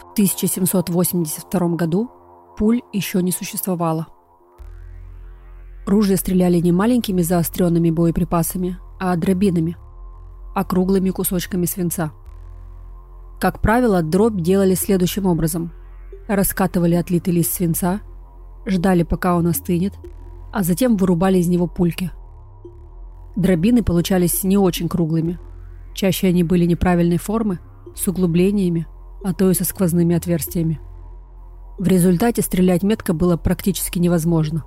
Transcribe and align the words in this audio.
В 0.00 0.12
1782 0.12 1.68
году 1.76 2.10
пуль 2.56 2.80
еще 2.90 3.22
не 3.22 3.32
существовало. 3.32 4.06
Ружья 5.86 6.16
стреляли 6.16 6.58
не 6.58 6.72
маленькими 6.72 7.20
заостренными 7.20 7.90
боеприпасами, 7.90 8.78
а 8.98 9.14
дробинами, 9.16 9.76
округлыми 10.54 11.10
кусочками 11.10 11.66
свинца. 11.66 12.12
Как 13.40 13.60
правило, 13.60 14.02
дробь 14.02 14.40
делали 14.40 14.74
следующим 14.74 15.26
образом. 15.26 15.70
Раскатывали 16.28 16.94
отлитый 16.94 17.34
лист 17.34 17.52
свинца, 17.52 18.00
ждали, 18.64 19.02
пока 19.02 19.36
он 19.36 19.48
остынет, 19.48 19.94
а 20.50 20.62
затем 20.62 20.96
вырубали 20.96 21.38
из 21.38 21.48
него 21.48 21.66
пульки. 21.66 22.10
Дробины 23.36 23.82
получались 23.82 24.44
не 24.44 24.56
очень 24.56 24.88
круглыми. 24.88 25.38
Чаще 25.92 26.28
они 26.28 26.42
были 26.42 26.64
неправильной 26.64 27.18
формы, 27.18 27.58
с 27.94 28.08
углублениями, 28.08 28.86
а 29.24 29.32
то 29.32 29.50
и 29.50 29.54
со 29.54 29.64
сквозными 29.64 30.16
отверстиями. 30.16 30.80
В 31.78 31.86
результате 31.86 32.42
стрелять 32.42 32.82
метко 32.82 33.14
было 33.14 33.36
практически 33.36 33.98
невозможно. 33.98 34.64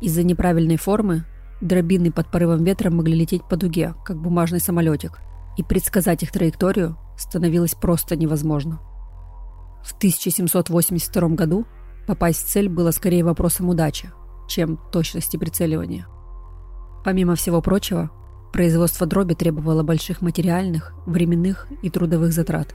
Из-за 0.00 0.22
неправильной 0.22 0.76
формы 0.76 1.24
дробины 1.60 2.12
под 2.12 2.30
порывом 2.30 2.62
ветра 2.62 2.90
могли 2.90 3.14
лететь 3.14 3.42
по 3.48 3.56
дуге, 3.56 3.94
как 4.04 4.20
бумажный 4.20 4.60
самолетик, 4.60 5.18
и 5.56 5.62
предсказать 5.62 6.22
их 6.22 6.30
траекторию 6.30 6.98
становилось 7.16 7.74
просто 7.74 8.16
невозможно. 8.16 8.80
В 9.82 9.92
1782 9.96 11.28
году 11.30 11.66
попасть 12.06 12.46
в 12.46 12.50
цель 12.50 12.68
было 12.68 12.90
скорее 12.90 13.24
вопросом 13.24 13.68
удачи, 13.68 14.10
чем 14.48 14.78
точности 14.92 15.36
прицеливания. 15.36 16.06
Помимо 17.04 17.34
всего 17.34 17.60
прочего, 17.60 18.10
производство 18.52 19.06
дроби 19.06 19.34
требовало 19.34 19.82
больших 19.82 20.22
материальных, 20.22 20.92
временных 21.06 21.66
и 21.82 21.90
трудовых 21.90 22.32
затрат. 22.32 22.74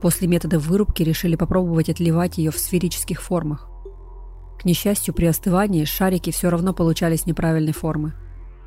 После 0.00 0.28
метода 0.28 0.58
вырубки 0.58 1.02
решили 1.02 1.36
попробовать 1.36 1.88
отливать 1.88 2.38
ее 2.38 2.50
в 2.50 2.58
сферических 2.58 3.22
формах. 3.22 3.68
К 4.58 4.64
несчастью, 4.64 5.14
при 5.14 5.26
остывании 5.26 5.84
шарики 5.84 6.30
все 6.30 6.50
равно 6.50 6.72
получались 6.72 7.26
неправильной 7.26 7.72
формы, 7.72 8.14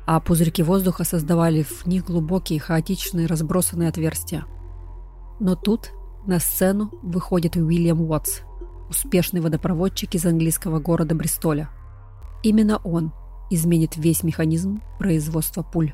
а 0.06 0.20
пузырьки 0.20 0.62
воздуха 0.62 1.04
создавали 1.04 1.62
в 1.62 1.86
них 1.86 2.04
глубокие, 2.04 2.60
хаотичные, 2.60 3.26
разбросанные 3.26 3.88
отверстия. 3.88 4.46
Но 5.40 5.54
тут 5.54 5.90
на 6.26 6.38
сцену 6.38 6.90
выходит 7.02 7.56
Уильям 7.56 8.02
Уотс, 8.02 8.40
успешный 8.88 9.40
водопроводчик 9.40 10.14
из 10.14 10.24
английского 10.26 10.78
города 10.78 11.14
Бристоля. 11.14 11.70
Именно 12.42 12.78
он 12.78 13.12
изменит 13.50 13.96
весь 13.96 14.22
механизм 14.22 14.82
производства 14.98 15.62
пуль. 15.62 15.92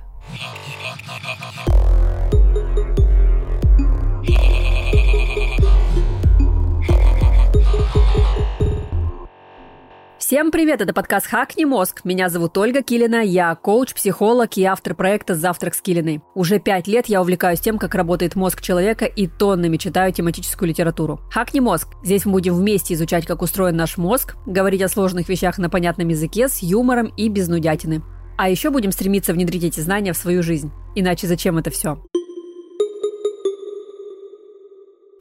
Всем 10.34 10.50
привет, 10.50 10.80
это 10.80 10.92
подкаст 10.92 11.28
«Хакни 11.28 11.64
мозг». 11.64 12.00
Меня 12.02 12.28
зовут 12.28 12.58
Ольга 12.58 12.82
Килина, 12.82 13.22
я 13.22 13.54
коуч, 13.54 13.94
психолог 13.94 14.56
и 14.56 14.64
автор 14.64 14.96
проекта 14.96 15.36
«Завтрак 15.36 15.76
с 15.76 15.80
Килиной». 15.80 16.22
Уже 16.34 16.58
пять 16.58 16.88
лет 16.88 17.06
я 17.06 17.20
увлекаюсь 17.20 17.60
тем, 17.60 17.78
как 17.78 17.94
работает 17.94 18.34
мозг 18.34 18.60
человека 18.60 19.04
и 19.04 19.28
тоннами 19.28 19.76
читаю 19.76 20.12
тематическую 20.12 20.68
литературу. 20.68 21.20
«Хакни 21.30 21.60
мозг». 21.60 21.86
Здесь 22.02 22.24
мы 22.24 22.32
будем 22.32 22.56
вместе 22.56 22.94
изучать, 22.94 23.26
как 23.26 23.42
устроен 23.42 23.76
наш 23.76 23.96
мозг, 23.96 24.34
говорить 24.44 24.82
о 24.82 24.88
сложных 24.88 25.28
вещах 25.28 25.56
на 25.58 25.70
понятном 25.70 26.08
языке, 26.08 26.48
с 26.48 26.58
юмором 26.64 27.12
и 27.16 27.28
без 27.28 27.46
нудятины. 27.46 28.02
А 28.36 28.48
еще 28.48 28.70
будем 28.70 28.90
стремиться 28.90 29.34
внедрить 29.34 29.62
эти 29.62 29.78
знания 29.78 30.12
в 30.12 30.16
свою 30.16 30.42
жизнь. 30.42 30.72
Иначе 30.96 31.28
зачем 31.28 31.58
это 31.58 31.70
все? 31.70 32.02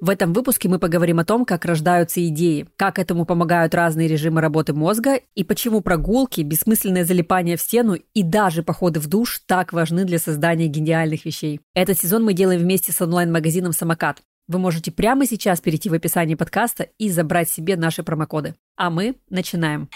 В 0.03 0.09
этом 0.09 0.33
выпуске 0.33 0.67
мы 0.67 0.79
поговорим 0.79 1.19
о 1.19 1.23
том, 1.23 1.45
как 1.45 1.63
рождаются 1.63 2.27
идеи, 2.27 2.67
как 2.75 2.99
этому 2.99 3.25
помогают 3.25 3.73
разные 3.73 4.09
режимы 4.09 4.41
работы 4.41 4.73
мозга 4.73 5.21
и 5.33 5.45
почему 5.45 5.79
прогулки, 5.79 6.41
бессмысленное 6.41 7.05
залипание 7.05 7.55
в 7.55 7.61
стену 7.61 7.95
и 8.13 8.21
даже 8.21 8.63
походы 8.63 8.99
в 8.99 9.08
душ 9.08 9.39
так 9.45 9.71
важны 9.71 10.03
для 10.03 10.19
создания 10.19 10.67
гениальных 10.67 11.23
вещей. 11.23 11.61
Этот 11.73 11.97
сезон 11.97 12.25
мы 12.25 12.33
делаем 12.33 12.59
вместе 12.59 12.92
с 12.92 12.99
онлайн-магазином 12.99 13.71
«Самокат». 13.71 14.21
Вы 14.49 14.59
можете 14.59 14.92
прямо 14.92 15.25
сейчас 15.25 15.61
перейти 15.61 15.89
в 15.89 15.93
описание 15.93 16.36
подкаста 16.36 16.89
и 16.97 17.09
забрать 17.09 17.49
себе 17.49 17.77
наши 17.77 18.03
промокоды. 18.03 18.55
А 18.75 18.89
мы 18.89 19.15
начинаем. 19.30 19.87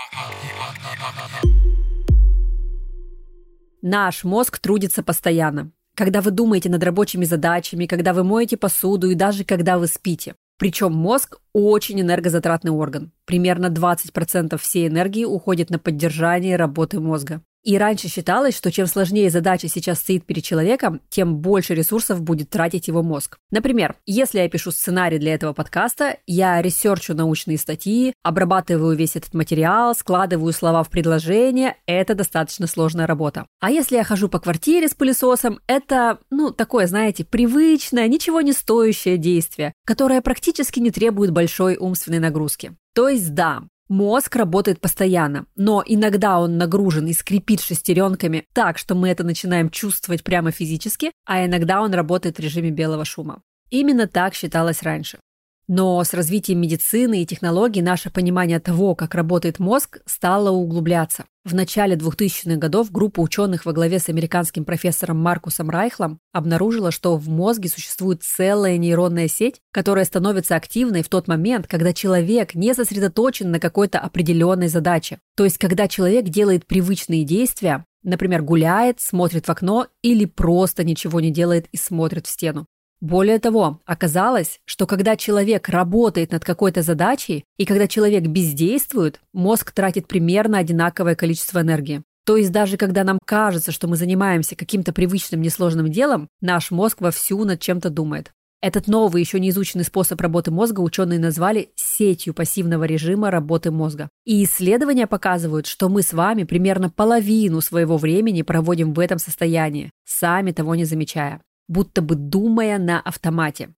Наш 3.82 4.24
мозг 4.24 4.58
трудится 4.60 5.04
постоянно 5.04 5.74
когда 5.98 6.22
вы 6.22 6.30
думаете 6.30 6.70
над 6.70 6.84
рабочими 6.84 7.26
задачами, 7.26 7.88
когда 7.88 8.14
вы 8.14 8.24
моете 8.24 8.56
посуду 8.56 9.10
и 9.10 9.16
даже 9.16 9.44
когда 9.44 9.80
вы 9.80 9.88
спите. 9.88 10.36
Причем 10.60 10.94
мозг 10.94 11.38
очень 11.54 12.00
энергозатратный 12.00 12.72
орган. 12.72 13.12
Примерно 13.26 13.68
20% 13.68 14.58
всей 14.58 14.88
энергии 14.88 15.26
уходит 15.26 15.72
на 15.72 15.80
поддержание 15.80 16.56
работы 16.56 17.00
мозга. 17.00 17.42
И 17.68 17.78
раньше 17.78 18.08
считалось, 18.08 18.56
что 18.56 18.72
чем 18.72 18.88
сложнее 18.88 19.30
задача 19.30 19.68
сейчас 19.68 20.00
стоит 20.00 20.26
перед 20.26 20.42
человеком, 20.42 21.02
тем 21.10 21.40
больше 21.40 21.76
ресурсов 21.76 22.22
будет 22.22 22.50
тратить 22.50 22.88
его 22.88 23.04
мозг. 23.04 23.40
Например, 23.52 23.98
если 24.06 24.40
я 24.40 24.48
пишу 24.48 24.72
сценарий 24.72 25.20
для 25.20 25.34
этого 25.34 25.52
подкаста, 25.52 26.16
я 26.26 26.62
ресерчу 26.62 27.14
научные 27.14 27.58
статьи, 27.58 28.14
обрабатываю 28.24 28.96
весь 28.96 29.18
этот 29.18 29.34
материал, 29.34 29.94
складываю 29.96 30.54
слова 30.54 30.82
в 30.82 30.90
предложение, 30.90 31.76
это 31.88 32.16
достаточно 32.16 32.68
сложная 32.68 33.06
работа. 33.06 33.46
А 33.60 33.70
если 33.70 33.98
я 33.98 34.06
хожу 34.06 34.30
по 34.30 34.40
квартире 34.40 34.88
с 34.88 34.94
пылесосом, 34.94 35.60
это, 35.68 36.20
ну, 36.30 36.52
такое, 36.52 36.88
знаете, 36.88 37.26
привычное, 37.26 38.08
ничего 38.08 38.40
не 38.40 38.54
стоящее 38.54 39.18
действие, 39.18 39.74
которое 39.86 40.22
практически 40.22 40.80
не 40.80 40.92
требует 40.92 41.32
большой 41.32 41.76
умственной 41.76 42.20
нагрузки. 42.20 42.78
То 42.96 43.10
есть 43.10 43.34
да, 43.34 43.64
Мозг 43.90 44.36
работает 44.36 44.82
постоянно, 44.82 45.46
но 45.56 45.82
иногда 45.86 46.40
он 46.40 46.58
нагружен 46.58 47.08
и 47.08 47.14
скрипит 47.14 47.62
шестеренками 47.62 48.46
так, 48.54 48.78
что 48.78 48.96
мы 48.96 49.10
это 49.10 49.24
начинаем 49.24 49.70
чувствовать 49.70 50.24
прямо 50.24 50.52
физически, 50.52 51.12
а 51.26 51.46
иногда 51.46 51.82
он 51.82 51.94
работает 51.94 52.38
в 52.38 52.42
режиме 52.42 52.70
белого 52.70 53.06
шума. 53.06 53.42
Именно 53.70 54.08
так 54.08 54.34
считалось 54.34 54.84
раньше. 54.84 55.20
Но 55.68 56.02
с 56.02 56.14
развитием 56.14 56.62
медицины 56.62 57.22
и 57.22 57.26
технологий 57.26 57.82
наше 57.82 58.10
понимание 58.10 58.60
того, 58.62 58.96
как 58.96 59.16
работает 59.16 59.60
мозг, 59.60 60.00
стало 60.06 60.50
углубляться. 60.50 61.26
В 61.44 61.54
начале 61.54 61.96
2000-х 61.96 62.56
годов 62.56 62.92
группа 62.92 63.20
ученых 63.20 63.66
во 63.66 63.74
главе 63.74 64.00
с 64.00 64.08
американским 64.08 64.64
профессором 64.64 65.18
Маркусом 65.18 65.70
Райхлом 65.70 66.20
обнаружила, 66.32 66.92
что 66.92 67.18
в 67.18 67.28
мозге 67.28 67.68
существует 67.68 68.24
целая 68.24 68.78
нейронная 68.78 69.28
сеть, 69.28 69.62
которая 69.74 70.06
становится 70.06 70.56
активной 70.56 71.04
в 71.04 71.10
тот 71.10 71.28
момент, 71.28 71.68
когда 71.68 71.94
человек 71.94 72.56
не 72.56 72.74
сосредоточен 72.74 73.52
на 73.52 73.60
какой-то 73.60 74.00
определенной 74.00 74.70
задаче. 74.70 75.20
То 75.36 75.44
есть, 75.44 75.58
когда 75.58 75.90
человек 75.90 76.30
делает 76.30 76.66
привычные 76.66 77.26
действия, 77.26 77.86
например, 78.04 78.42
гуляет, 78.42 79.02
смотрит 79.02 79.48
в 79.48 79.50
окно 79.50 79.88
или 80.02 80.24
просто 80.24 80.86
ничего 80.86 81.20
не 81.20 81.32
делает 81.32 81.68
и 81.74 81.78
смотрит 81.78 82.26
в 82.26 82.30
стену. 82.30 82.68
Более 83.00 83.38
того, 83.38 83.80
оказалось, 83.86 84.60
что 84.66 84.88
когда 84.88 85.16
человек 85.16 85.70
работает 85.70 86.32
над 86.32 86.44
какой-то 86.44 86.82
задачей 86.82 87.44
и 87.58 87.66
когда 87.66 87.88
человек 87.88 88.24
бездействует, 88.24 89.22
мозг 89.34 89.72
тратит 89.72 90.08
примерно 90.08 90.58
одинаковое 90.58 91.16
количество 91.16 91.62
энергии. 91.62 92.02
То 92.26 92.38
есть 92.38 92.52
даже 92.52 92.76
когда 92.76 93.04
нам 93.04 93.20
кажется, 93.24 93.72
что 93.72 93.88
мы 93.88 93.98
занимаемся 93.98 94.56
каким-то 94.56 94.94
привычным 94.94 95.42
несложным 95.42 95.92
делом, 95.92 96.28
наш 96.42 96.72
мозг 96.72 97.00
вовсю 97.00 97.46
над 97.46 97.60
чем-то 97.60 97.92
думает. 97.92 98.32
Этот 98.60 98.88
новый, 98.88 99.22
еще 99.22 99.40
не 99.40 99.52
изученный 99.52 99.86
способ 99.86 100.20
работы 100.20 100.50
мозга 100.50 100.82
ученые 100.82 101.20
назвали 101.20 101.70
сетью 101.76 102.34
пассивного 102.34 102.86
режима 102.86 103.30
работы 103.30 103.70
мозга. 103.70 104.10
И 104.26 104.44
исследования 104.44 105.06
показывают, 105.06 105.68
что 105.68 105.88
мы 105.90 106.02
с 106.02 106.12
вами 106.12 106.44
примерно 106.44 106.90
половину 106.90 107.62
своего 107.62 107.98
времени 107.98 108.42
проводим 108.42 108.94
в 108.94 109.00
этом 109.00 109.20
состоянии, 109.20 109.92
сами 110.04 110.52
того 110.52 110.74
не 110.74 110.86
замечая 110.86 111.40
будто 111.68 112.02
бы 112.02 112.16
думая 112.16 112.78
на 112.78 113.00
автомате. 113.00 113.74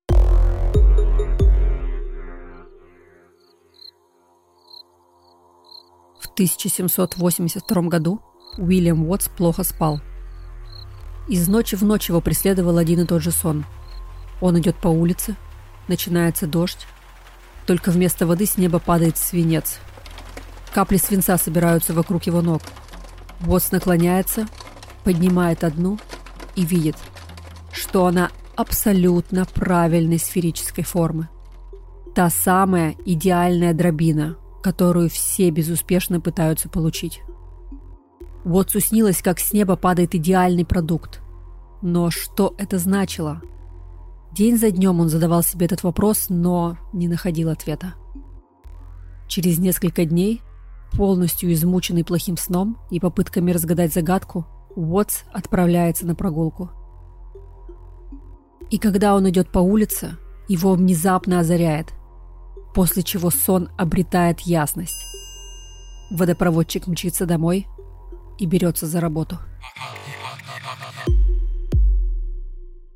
В 6.19 6.31
1782 6.33 7.81
году 7.83 8.21
Уильям 8.57 9.07
Уотс 9.07 9.27
плохо 9.30 9.63
спал. 9.63 10.00
Из 11.27 11.47
ночи 11.47 11.75
в 11.75 11.83
ночь 11.83 12.09
его 12.09 12.21
преследовал 12.21 12.77
один 12.77 13.01
и 13.01 13.06
тот 13.06 13.21
же 13.21 13.31
сон. 13.31 13.65
Он 14.42 14.57
идет 14.59 14.75
по 14.77 14.88
улице, 14.88 15.35
начинается 15.88 16.47
дождь, 16.47 16.88
только 17.68 17.92
вместо 17.92 18.25
воды 18.25 18.45
с 18.45 18.57
неба 18.57 18.80
падает 18.80 19.18
свинец. 19.18 19.80
Капли 20.74 20.97
свинца 20.97 21.38
собираются 21.38 21.94
вокруг 21.94 22.24
его 22.24 22.42
ног. 22.42 22.62
Уотс 23.45 23.71
наклоняется, 23.71 24.47
поднимает 25.03 25.63
одну 25.63 26.00
и 26.56 26.63
видит– 26.63 26.95
что 27.80 28.06
она 28.06 28.30
абсолютно 28.56 29.46
правильной 29.46 30.20
сферической 30.20 30.84
формы. 30.84 31.30
Та 32.14 32.30
самая 32.30 32.96
идеальная 33.06 33.74
дробина, 33.74 34.38
которую 34.62 35.10
все 35.10 35.50
безуспешно 35.50 36.20
пытаются 36.20 36.68
получить. 36.68 37.22
Вот 38.44 38.72
снилось, 38.72 39.22
как 39.22 39.40
с 39.40 39.54
неба 39.54 39.78
падает 39.78 40.14
идеальный 40.14 40.66
продукт. 40.66 41.22
Но 41.81 42.10
что 42.10 42.54
это 42.58 42.78
значило? 42.78 43.42
День 44.34 44.58
за 44.58 44.72
днем 44.72 45.00
он 45.00 45.08
задавал 45.08 45.42
себе 45.42 45.66
этот 45.66 45.84
вопрос, 45.84 46.26
но 46.30 46.78
не 46.92 47.08
находил 47.08 47.50
ответа. 47.50 47.94
Через 49.28 49.58
несколько 49.58 50.04
дней, 50.06 50.42
полностью 50.94 51.54
измученный 51.54 52.04
плохим 52.04 52.36
сном 52.36 52.78
и 52.92 53.00
попытками 53.00 53.52
разгадать 53.52 53.94
загадку, 53.94 54.46
Уотс 54.76 55.24
отправляется 55.31 56.06
на 56.06 56.16
прогулку. 56.16 56.72
И 58.69 58.77
когда 58.77 59.16
он 59.16 59.27
идет 59.30 59.51
по 59.51 59.60
улице, 59.60 60.18
его 60.48 60.74
внезапно 60.74 61.39
озаряет, 61.39 61.88
после 62.74 63.04
чего 63.04 63.30
сон 63.30 63.69
обретает 63.77 64.42
ясность. 64.42 65.06
Водопроводчик 66.12 66.88
мчится 66.88 67.25
домой 67.25 67.68
и 68.38 68.45
берется 68.45 68.86
за 68.86 69.00
работу. 69.01 69.39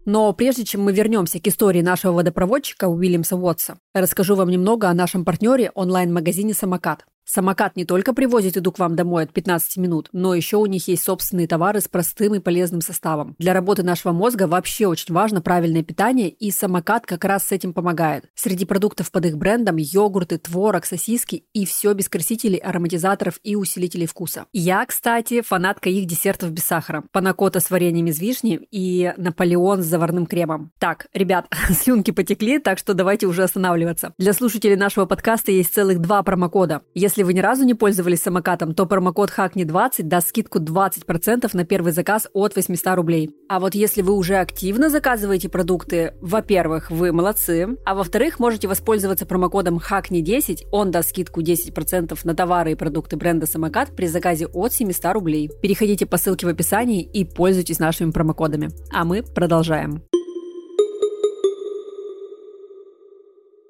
Но 0.05 0.33
прежде 0.33 0.65
чем 0.65 0.83
мы 0.83 0.91
вернемся 0.91 1.39
к 1.39 1.47
истории 1.47 1.81
нашего 1.81 2.11
водопроводчика 2.11 2.89
Уильямса 2.89 3.37
Уотса, 3.37 3.77
расскажу 3.93 4.35
вам 4.35 4.49
немного 4.49 4.89
о 4.89 4.93
нашем 4.93 5.23
партнере 5.23 5.71
онлайн-магазине 5.75 6.53
«Самокат». 6.53 7.05
Самокат 7.25 7.75
не 7.75 7.85
только 7.85 8.13
привозит 8.13 8.55
еду 8.55 8.71
к 8.71 8.79
вам 8.79 8.95
домой 8.95 9.23
от 9.23 9.33
15 9.33 9.77
минут, 9.77 10.09
но 10.11 10.35
еще 10.35 10.57
у 10.57 10.65
них 10.65 10.87
есть 10.87 11.03
собственные 11.03 11.47
товары 11.47 11.81
с 11.81 11.87
простым 11.87 12.35
и 12.35 12.39
полезным 12.39 12.81
составом. 12.81 13.35
Для 13.37 13.53
работы 13.53 13.83
нашего 13.83 14.11
мозга 14.11 14.47
вообще 14.47 14.87
очень 14.87 15.13
важно 15.13 15.41
правильное 15.41 15.83
питание, 15.83 16.29
и 16.29 16.51
самокат 16.51 17.05
как 17.05 17.23
раз 17.25 17.47
с 17.47 17.51
этим 17.51 17.73
помогает. 17.73 18.25
Среди 18.35 18.65
продуктов 18.65 19.11
под 19.11 19.25
их 19.25 19.37
брендом 19.37 19.77
йогурты, 19.77 20.37
творог, 20.37 20.85
сосиски 20.85 21.45
и 21.53 21.65
все 21.65 21.93
без 21.93 22.09
красителей, 22.09 22.57
ароматизаторов 22.57 23.39
и 23.43 23.55
усилителей 23.55 24.07
вкуса. 24.07 24.45
Я, 24.53 24.85
кстати, 24.85 25.41
фанатка 25.41 25.89
их 25.89 26.05
десертов 26.05 26.51
без 26.51 26.63
сахара. 26.63 27.03
Панакота 27.11 27.59
с 27.59 27.69
вареньем 27.69 28.07
из 28.07 28.19
вишни 28.19 28.59
и 28.71 29.13
Наполеон 29.17 29.81
с 29.81 29.85
заварным 29.85 30.25
кремом. 30.25 30.71
Так, 30.79 31.07
ребят, 31.13 31.47
слюнки 31.69 32.11
потекли, 32.11 32.59
так 32.59 32.77
что 32.77 32.93
давайте 32.93 33.27
уже 33.27 33.43
останавливаться. 33.43 34.13
Для 34.17 34.33
слушателей 34.33 34.75
нашего 34.75 35.05
подкаста 35.05 35.51
есть 35.51 35.73
целых 35.73 35.99
два 35.99 36.23
промокода. 36.23 36.81
Если 36.93 37.12
если 37.13 37.21
вы 37.21 37.35
ни 37.35 37.41
разу 37.41 37.63
не 37.63 37.75
пользовались 37.75 38.23
самокатом, 38.23 38.73
то 38.73 38.87
промокод 38.87 39.31
HACKNI20 39.37 40.01
даст 40.01 40.29
скидку 40.29 40.57
20% 40.57 41.47
на 41.53 41.63
первый 41.63 41.91
заказ 41.91 42.27
от 42.33 42.55
800 42.55 42.95
рублей. 42.95 43.29
А 43.47 43.59
вот 43.59 43.75
если 43.75 44.01
вы 44.01 44.13
уже 44.13 44.37
активно 44.37 44.89
заказываете 44.89 45.47
продукты, 45.47 46.15
во-первых, 46.21 46.89
вы 46.89 47.11
молодцы, 47.11 47.77
а 47.85 47.93
во-вторых, 47.93 48.39
можете 48.39 48.67
воспользоваться 48.67 49.27
промокодом 49.27 49.77
HACKNI10, 49.77 50.69
он 50.71 50.89
даст 50.89 51.09
скидку 51.09 51.41
10% 51.41 52.17
на 52.23 52.33
товары 52.33 52.71
и 52.71 52.75
продукты 52.75 53.15
бренда 53.15 53.45
самокат 53.45 53.95
при 53.95 54.07
заказе 54.07 54.47
от 54.47 54.73
700 54.73 55.13
рублей. 55.13 55.51
Переходите 55.61 56.07
по 56.07 56.17
ссылке 56.17 56.47
в 56.47 56.49
описании 56.49 57.03
и 57.03 57.25
пользуйтесь 57.25 57.77
нашими 57.77 58.09
промокодами. 58.09 58.71
А 58.91 59.05
мы 59.05 59.21
продолжаем. 59.21 60.01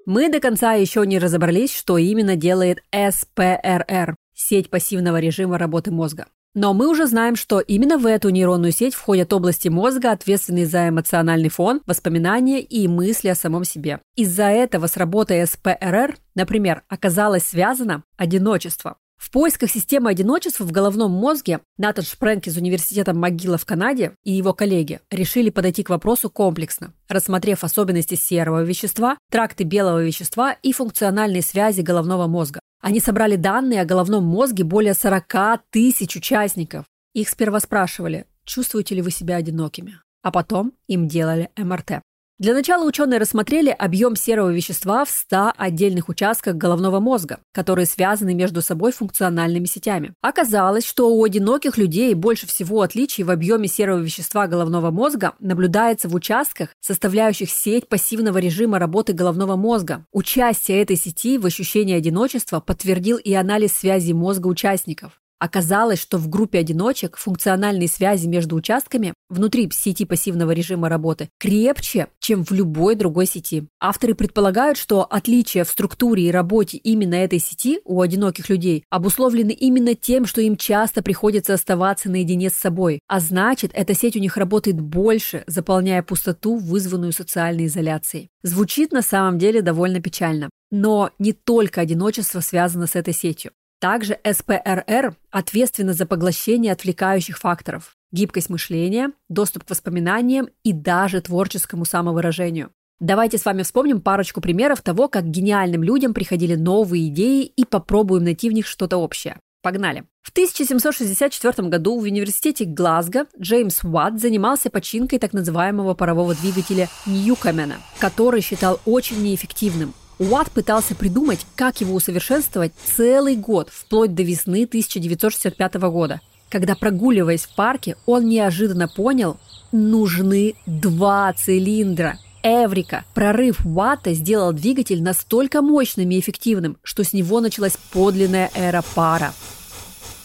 Мы 0.06 0.30
до 0.30 0.42
конца 0.42 0.74
еще 0.74 1.06
не 1.06 1.18
разобрались, 1.18 1.74
что 1.74 1.98
именно 1.98 2.36
делает 2.36 2.84
СПРР– 2.92 4.16
сеть 4.34 4.70
пассивного 4.70 5.20
режима 5.20 5.58
работы 5.58 5.92
мозга. 5.92 6.26
Но 6.56 6.74
мы 6.74 6.88
уже 6.88 7.08
знаем, 7.08 7.36
что 7.36 7.60
именно 7.60 7.98
в 7.98 8.06
эту 8.06 8.30
нейронную 8.30 8.74
сеть 8.74 8.94
входят 8.94 9.34
области 9.34 9.70
мозга, 9.70 10.12
ответственные 10.12 10.68
за 10.68 10.90
эмоциональный 10.90 11.50
фон, 11.50 11.82
воспоминания 11.88 12.62
и 12.62 12.88
мысли 12.88 13.30
о 13.30 13.36
самом 13.36 13.64
себе. 13.64 14.02
Из-за 14.16 14.44
этого 14.44 14.88
с 14.88 14.98
работой 14.98 15.48
СПРР, 15.48 16.18
например, 16.36 16.84
оказалось 16.90 17.46
связано 17.46 18.04
одиночество. 18.18 18.98
В 19.18 19.32
поисках 19.32 19.72
системы 19.72 20.10
одиночества 20.10 20.64
в 20.64 20.72
головном 20.72 21.12
мозге 21.12 21.62
Натан 21.78 22.04
Шпренк 22.04 22.46
из 22.48 22.58
Университета 22.58 23.12
МcGill 23.12 23.58
в 23.58 23.66
Канаде 23.66 24.16
и 24.24 24.32
его 24.32 24.54
коллеги 24.54 25.00
решили 25.10 25.50
подойти 25.50 25.84
к 25.84 25.90
вопросу 25.90 26.30
комплексно, 26.30 26.94
рассмотрев 27.08 27.64
особенности 27.64 28.16
серого 28.16 28.64
вещества, 28.64 29.18
тракты 29.32 29.64
белого 29.64 30.04
вещества 30.04 30.54
и 30.62 30.74
функциональные 30.74 31.42
связи 31.42 31.82
головного 31.82 32.28
мозга. 32.28 32.60
Они 32.82 33.00
собрали 33.00 33.38
данные 33.38 33.82
о 33.82 33.86
головном 33.86 34.26
мозге 34.26 34.66
более 34.66 34.94
40 34.94 35.62
тысяч 35.70 36.16
участников. 36.16 36.86
Их 37.14 37.30
сперва 37.30 37.60
спрашивали, 37.60 38.26
чувствуете 38.44 38.96
ли 38.96 39.02
вы 39.02 39.12
себя 39.12 39.38
одинокими, 39.38 40.00
а 40.22 40.32
потом 40.32 40.74
им 40.88 41.08
делали 41.08 41.50
МРТ. 41.56 42.02
Для 42.44 42.54
начала 42.54 42.84
ученые 42.86 43.22
рассмотрели 43.22 43.70
объем 43.70 44.18
серого 44.18 44.52
вещества 44.52 45.06
в 45.06 45.10
100 45.10 45.54
отдельных 45.56 46.10
участках 46.10 46.58
головного 46.58 47.00
мозга, 47.00 47.40
которые 47.54 47.86
связаны 47.86 48.34
между 48.34 48.62
собой 48.62 48.92
функциональными 48.92 49.64
сетями. 49.64 50.14
Оказалось, 50.20 50.86
что 50.86 51.08
у 51.08 51.24
одиноких 51.24 51.78
людей 51.78 52.14
больше 52.14 52.46
всего 52.46 52.82
отличий 52.82 53.24
в 53.24 53.32
объеме 53.32 53.70
серого 53.70 54.00
вещества 54.00 54.48
головного 54.48 54.92
мозга 54.92 55.36
наблюдается 55.40 56.10
в 56.10 56.16
участках, 56.16 56.76
составляющих 56.82 57.50
сеть 57.50 57.88
пассивного 57.88 58.40
режима 58.40 58.78
работы 58.78 59.14
головного 59.14 59.56
мозга. 59.56 60.06
Участие 60.12 60.82
этой 60.82 60.98
сети 60.98 61.38
в 61.38 61.46
ощущении 61.46 61.96
одиночества 61.96 62.60
подтвердил 62.60 63.16
и 63.16 63.34
анализ 63.34 63.72
связи 63.72 64.12
мозга 64.12 64.48
участников. 64.48 65.23
Оказалось, 65.44 66.00
что 66.00 66.18
в 66.18 66.30
группе 66.30 66.60
одиночек 66.60 67.18
функциональные 67.18 67.90
связи 67.90 68.28
между 68.28 68.56
участками 68.56 69.14
внутри 69.28 69.70
сети 69.74 70.06
пассивного 70.06 70.52
режима 70.52 70.88
работы 70.88 71.28
крепче, 71.38 72.08
чем 72.20 72.46
в 72.46 72.52
любой 72.52 72.96
другой 72.96 73.26
сети. 73.26 73.68
Авторы 73.82 74.16
предполагают, 74.16 74.78
что 74.78 75.04
отличия 75.04 75.66
в 75.66 75.70
структуре 75.70 76.30
и 76.30 76.32
работе 76.32 76.78
именно 76.78 77.16
этой 77.16 77.40
сети 77.40 77.82
у 77.84 78.00
одиноких 78.00 78.48
людей 78.48 78.86
обусловлены 78.90 79.52
именно 79.52 79.96
тем, 79.96 80.28
что 80.28 80.40
им 80.40 80.56
часто 80.56 81.04
приходится 81.04 81.56
оставаться 81.56 82.10
наедине 82.10 82.50
с 82.50 82.54
собой, 82.54 83.02
а 83.10 83.20
значит, 83.20 83.72
эта 83.74 83.94
сеть 83.94 84.16
у 84.16 84.20
них 84.20 84.38
работает 84.38 84.80
больше, 84.80 85.44
заполняя 85.46 86.04
пустоту, 86.04 86.56
вызванную 86.56 87.12
социальной 87.12 87.66
изоляцией. 87.66 88.30
Звучит 88.44 88.94
на 88.94 89.02
самом 89.02 89.40
деле 89.40 89.62
довольно 89.62 90.00
печально. 90.00 90.50
Но 90.72 91.12
не 91.20 91.34
только 91.34 91.82
одиночество 91.82 92.40
связано 92.40 92.88
с 92.88 92.96
этой 92.96 93.14
сетью. 93.14 93.52
Также 93.84 94.18
СПРР 94.24 95.14
ответственна 95.30 95.92
за 95.92 96.06
поглощение 96.06 96.72
отвлекающих 96.72 97.38
факторов, 97.38 97.98
гибкость 98.14 98.50
мышления, 98.50 99.12
доступ 99.28 99.66
к 99.66 99.70
воспоминаниям 99.70 100.48
и 100.64 100.72
даже 100.72 101.20
творческому 101.20 101.84
самовыражению. 101.84 102.70
Давайте 103.02 103.38
с 103.38 103.44
вами 103.44 103.64
вспомним 103.64 104.00
парочку 104.00 104.40
примеров 104.40 104.82
того, 104.82 105.10
как 105.10 105.30
гениальным 105.30 105.84
людям 105.84 106.14
приходили 106.14 106.56
новые 106.56 107.10
идеи 107.10 107.44
и 107.44 107.66
попробуем 107.66 108.24
найти 108.24 108.50
в 108.50 108.54
них 108.54 108.68
что-то 108.68 108.96
общее. 108.96 109.36
Погнали! 109.62 110.06
В 110.22 110.30
1764 110.30 111.68
году 111.68 112.00
в 112.00 112.04
университете 112.04 112.64
Глазго 112.64 113.26
Джеймс 113.38 113.84
Уатт 113.84 114.18
занимался 114.18 114.70
починкой 114.70 115.20
так 115.20 115.34
называемого 115.34 115.94
парового 115.94 116.36
двигателя 116.36 116.88
Ньюкомена, 117.06 117.76
который 118.00 118.40
считал 118.40 118.80
очень 118.86 119.22
неэффективным. 119.22 119.94
Уатт 120.20 120.52
пытался 120.52 120.96
придумать, 120.96 121.46
как 121.56 121.82
его 121.82 121.96
усовершенствовать 121.96 122.74
целый 122.96 123.36
год, 123.36 123.70
вплоть 123.72 124.14
до 124.14 124.24
весны 124.24 124.64
1965 124.64 125.74
года. 125.76 126.22
Когда 126.50 126.76
прогуливаясь 126.76 127.46
в 127.46 127.56
парке, 127.56 127.96
он 128.06 128.28
неожиданно 128.28 128.88
понял, 128.88 129.38
нужны 129.72 130.54
два 130.68 131.34
цилиндра. 131.34 132.20
Эврика! 132.44 133.06
Прорыв 133.14 133.66
Уатта 133.66 134.14
сделал 134.14 134.54
двигатель 134.54 135.02
настолько 135.02 135.62
мощным 135.62 136.12
и 136.12 136.20
эффективным, 136.20 136.78
что 136.84 137.04
с 137.04 137.14
него 137.14 137.40
началась 137.40 137.78
подлинная 137.92 138.52
эра 138.54 138.84
пара. 138.94 139.34